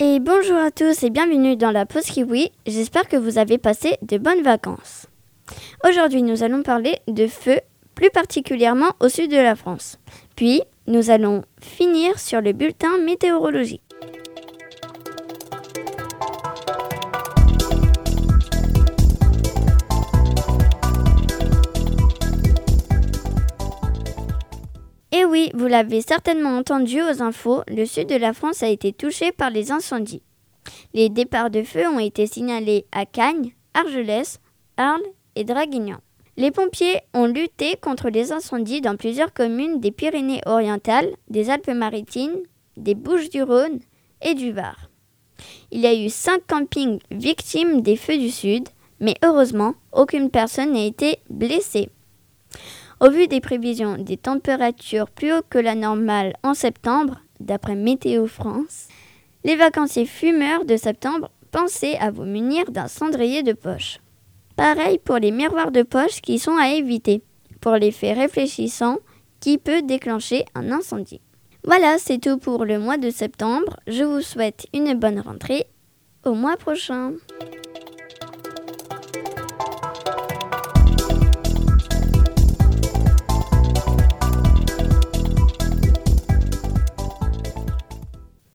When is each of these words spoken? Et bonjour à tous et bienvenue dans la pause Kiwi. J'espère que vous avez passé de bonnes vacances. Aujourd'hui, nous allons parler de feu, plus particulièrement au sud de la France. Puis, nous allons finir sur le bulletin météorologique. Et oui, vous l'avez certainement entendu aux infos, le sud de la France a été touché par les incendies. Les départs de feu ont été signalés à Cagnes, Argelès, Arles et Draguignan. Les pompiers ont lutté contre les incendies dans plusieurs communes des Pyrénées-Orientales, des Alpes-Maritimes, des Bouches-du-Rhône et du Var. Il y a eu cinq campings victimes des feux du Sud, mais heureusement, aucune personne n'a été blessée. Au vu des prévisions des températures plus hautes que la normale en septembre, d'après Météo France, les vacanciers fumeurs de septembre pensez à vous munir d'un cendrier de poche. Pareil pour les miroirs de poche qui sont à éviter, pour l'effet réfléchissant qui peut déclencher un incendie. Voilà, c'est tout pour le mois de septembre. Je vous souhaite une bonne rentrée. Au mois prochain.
Et 0.00 0.20
bonjour 0.20 0.56
à 0.56 0.70
tous 0.70 1.02
et 1.02 1.10
bienvenue 1.10 1.56
dans 1.56 1.72
la 1.72 1.84
pause 1.84 2.04
Kiwi. 2.04 2.52
J'espère 2.66 3.08
que 3.08 3.16
vous 3.16 3.36
avez 3.36 3.58
passé 3.58 3.96
de 4.02 4.16
bonnes 4.16 4.42
vacances. 4.42 5.06
Aujourd'hui, 5.84 6.22
nous 6.22 6.44
allons 6.44 6.62
parler 6.62 6.98
de 7.08 7.26
feu, 7.26 7.58
plus 7.96 8.10
particulièrement 8.10 8.92
au 9.00 9.08
sud 9.08 9.28
de 9.28 9.36
la 9.36 9.56
France. 9.56 9.98
Puis, 10.36 10.62
nous 10.86 11.10
allons 11.10 11.42
finir 11.60 12.16
sur 12.20 12.40
le 12.40 12.52
bulletin 12.52 12.96
météorologique. 12.98 13.82
Et 25.10 25.24
oui, 25.24 25.50
vous 25.54 25.66
l'avez 25.66 26.02
certainement 26.02 26.56
entendu 26.56 27.00
aux 27.00 27.22
infos, 27.22 27.62
le 27.68 27.86
sud 27.86 28.08
de 28.08 28.16
la 28.16 28.34
France 28.34 28.62
a 28.62 28.68
été 28.68 28.92
touché 28.92 29.32
par 29.32 29.50
les 29.50 29.72
incendies. 29.72 30.22
Les 30.92 31.08
départs 31.08 31.50
de 31.50 31.62
feu 31.62 31.86
ont 31.88 31.98
été 31.98 32.26
signalés 32.26 32.84
à 32.92 33.06
Cagnes, 33.06 33.52
Argelès, 33.72 34.38
Arles 34.76 35.00
et 35.34 35.44
Draguignan. 35.44 35.98
Les 36.36 36.50
pompiers 36.50 37.00
ont 37.14 37.26
lutté 37.26 37.76
contre 37.80 38.10
les 38.10 38.32
incendies 38.32 38.80
dans 38.80 38.96
plusieurs 38.96 39.32
communes 39.32 39.80
des 39.80 39.90
Pyrénées-Orientales, 39.90 41.14
des 41.28 41.50
Alpes-Maritimes, 41.50 42.36
des 42.76 42.94
Bouches-du-Rhône 42.94 43.80
et 44.22 44.34
du 44.34 44.52
Var. 44.52 44.88
Il 45.70 45.80
y 45.80 45.86
a 45.86 45.94
eu 45.94 46.10
cinq 46.10 46.46
campings 46.46 47.00
victimes 47.10 47.80
des 47.80 47.96
feux 47.96 48.18
du 48.18 48.30
Sud, 48.30 48.68
mais 49.00 49.16
heureusement, 49.24 49.74
aucune 49.92 50.30
personne 50.30 50.72
n'a 50.74 50.84
été 50.84 51.18
blessée. 51.30 51.88
Au 53.00 53.10
vu 53.10 53.28
des 53.28 53.40
prévisions 53.40 53.96
des 53.96 54.16
températures 54.16 55.08
plus 55.08 55.32
hautes 55.32 55.48
que 55.48 55.58
la 55.58 55.76
normale 55.76 56.34
en 56.42 56.54
septembre, 56.54 57.20
d'après 57.38 57.76
Météo 57.76 58.26
France, 58.26 58.88
les 59.44 59.54
vacanciers 59.54 60.04
fumeurs 60.04 60.64
de 60.64 60.76
septembre 60.76 61.30
pensez 61.52 61.94
à 62.00 62.10
vous 62.10 62.24
munir 62.24 62.70
d'un 62.72 62.88
cendrier 62.88 63.44
de 63.44 63.52
poche. 63.52 64.00
Pareil 64.56 64.98
pour 64.98 65.18
les 65.18 65.30
miroirs 65.30 65.70
de 65.70 65.82
poche 65.82 66.20
qui 66.20 66.40
sont 66.40 66.56
à 66.56 66.70
éviter, 66.70 67.22
pour 67.60 67.74
l'effet 67.74 68.14
réfléchissant 68.14 68.98
qui 69.38 69.58
peut 69.58 69.82
déclencher 69.82 70.44
un 70.56 70.72
incendie. 70.72 71.20
Voilà, 71.62 71.98
c'est 71.98 72.18
tout 72.18 72.38
pour 72.38 72.64
le 72.64 72.80
mois 72.80 72.98
de 72.98 73.10
septembre. 73.10 73.76
Je 73.86 74.02
vous 74.02 74.22
souhaite 74.22 74.66
une 74.74 74.94
bonne 74.94 75.20
rentrée. 75.20 75.66
Au 76.24 76.34
mois 76.34 76.56
prochain. 76.56 77.12